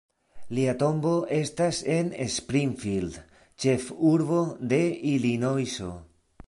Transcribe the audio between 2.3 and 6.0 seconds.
Springfield, ĉefurbo de Ilinojso.